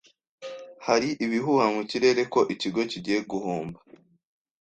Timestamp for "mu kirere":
1.75-2.21